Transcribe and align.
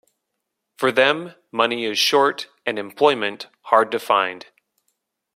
For 0.79 0.91
them, 0.91 1.35
money 1.51 1.85
is 1.85 1.99
short 1.99 2.47
and 2.65 2.79
employment 2.79 3.49
hard 3.65 3.91
to 3.91 3.99
find. 3.99 4.47